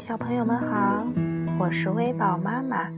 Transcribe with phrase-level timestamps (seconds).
[0.00, 1.06] 小朋友们好，
[1.58, 2.88] 我是微宝妈妈，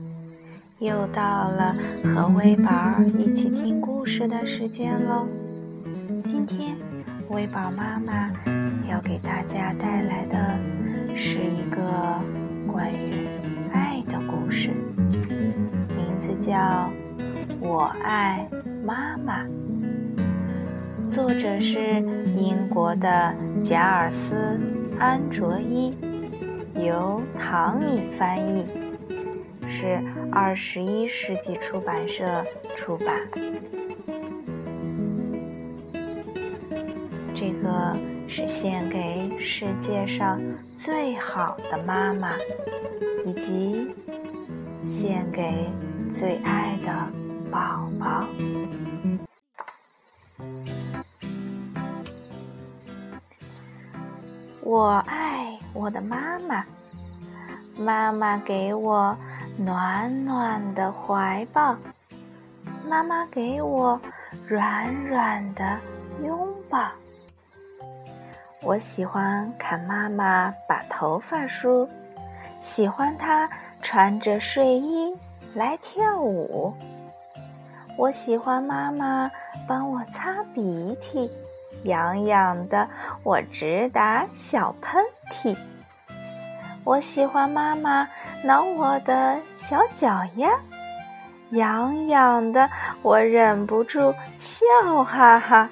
[0.79, 1.75] 又到了
[2.15, 2.71] 和微宝
[3.19, 5.27] 一起听故事的时间喽。
[6.23, 6.77] 今天
[7.27, 8.31] 微宝妈妈
[8.89, 10.57] 要给大家带来的
[11.13, 11.77] 是一个
[12.71, 13.27] 关于
[13.73, 14.69] 爱的故事，
[15.89, 16.53] 名字叫
[17.59, 18.47] 《我爱
[18.81, 19.43] 妈妈》，
[21.09, 21.99] 作者是
[22.37, 24.57] 英国的贾尔斯·
[24.97, 25.93] 安卓伊。
[26.75, 28.65] 由唐米翻译，
[29.67, 32.45] 是二十一世纪出版社
[32.75, 33.27] 出版。
[37.35, 37.97] 这个
[38.27, 40.41] 是献给世界上
[40.75, 42.31] 最好的妈妈，
[43.25, 43.93] 以及
[44.85, 45.69] 献给
[46.09, 46.91] 最爱的
[47.51, 48.25] 宝宝。
[54.61, 55.22] 我爱
[55.73, 56.63] 我的妈妈，
[57.75, 59.17] 妈妈给我
[59.57, 61.75] 暖暖的怀抱，
[62.87, 63.99] 妈妈给我
[64.47, 65.79] 软软的
[66.23, 66.87] 拥抱。
[68.61, 71.89] 我喜欢看妈妈把头发梳，
[72.59, 73.49] 喜欢她
[73.81, 75.13] 穿着睡衣
[75.55, 76.73] 来跳舞。
[77.97, 79.29] 我喜欢妈妈
[79.67, 81.29] 帮我擦鼻涕。
[81.83, 82.87] 痒痒的，
[83.23, 85.55] 我直打小喷嚏。
[86.83, 88.07] 我喜欢妈妈
[88.43, 90.49] 挠我的小脚丫，
[91.51, 92.69] 痒痒的，
[93.01, 94.65] 我忍不住笑
[95.03, 95.69] 哈哈。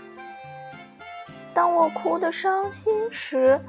[1.54, 3.60] 当我哭得伤心时，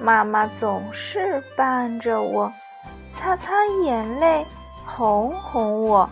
[0.00, 2.52] 妈妈总是伴着我，
[3.12, 3.52] 擦擦
[3.84, 4.44] 眼泪，
[4.84, 6.08] 哄哄我。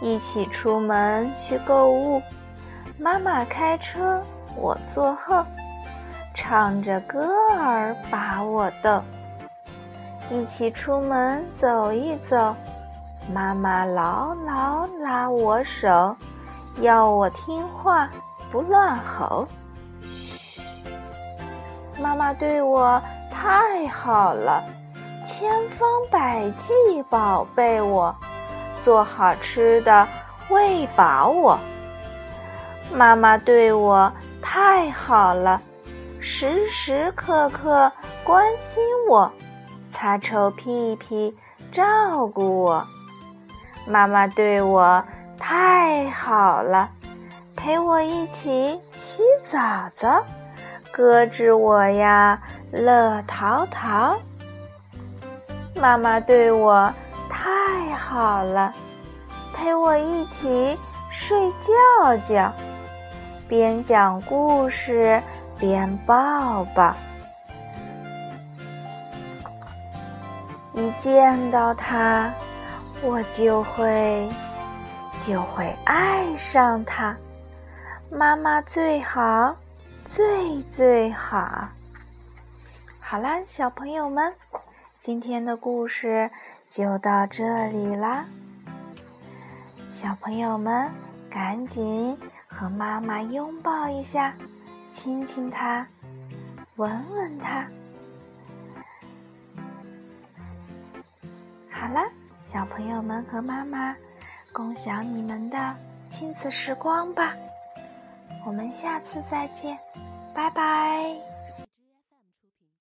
[0.00, 2.22] 一起出门去购物，
[2.98, 4.22] 妈妈开车。
[4.60, 5.44] 我坐后，
[6.34, 9.00] 唱着歌儿把我逗。
[10.30, 12.54] 一起出门走一走，
[13.32, 16.14] 妈妈牢牢拉我手，
[16.80, 18.08] 要我听话
[18.50, 19.46] 不乱吼。
[20.06, 20.60] 嘘，
[22.00, 24.62] 妈妈对我太好了，
[25.24, 26.74] 千方百计
[27.08, 28.14] 宝贝我，
[28.82, 30.06] 做好吃的
[30.50, 31.58] 喂饱我。
[32.92, 34.12] 妈妈对我。
[34.40, 35.60] 太好了，
[36.20, 37.90] 时时刻刻
[38.24, 39.30] 关心我，
[39.90, 41.36] 擦臭屁屁
[41.72, 42.86] 照顾我。
[43.86, 45.02] 妈妈对我
[45.38, 46.88] 太好了，
[47.56, 49.58] 陪我一起洗澡
[49.94, 50.22] 澡，
[50.92, 54.16] 咯吱我呀乐淘淘。
[55.74, 56.92] 妈妈对我
[57.30, 58.74] 太好了，
[59.54, 60.76] 陪我一起
[61.10, 62.52] 睡觉觉。
[63.48, 65.22] 边讲故事
[65.58, 66.94] 边抱抱，
[70.74, 72.30] 一见到他，
[73.02, 74.28] 我就会
[75.18, 77.16] 就会爱上他。
[78.10, 79.56] 妈妈最好，
[80.04, 81.68] 最最好。
[83.00, 84.34] 好啦，小朋友们，
[84.98, 86.30] 今天的故事
[86.68, 88.26] 就到这里啦。
[89.90, 90.90] 小朋友们，
[91.30, 92.14] 赶紧。
[92.48, 94.34] 和妈妈拥抱一下，
[94.88, 95.86] 亲亲她，
[96.76, 97.64] 吻吻她。
[101.70, 102.00] 好了，
[102.42, 103.94] 小朋友们和妈妈
[104.52, 105.76] 共享你们的
[106.08, 107.34] 亲子时光吧。
[108.44, 109.78] 我们下次再见，
[110.34, 111.37] 拜拜。